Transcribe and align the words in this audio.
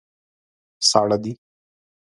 ساړه 0.89 1.17
دي. 1.23 1.33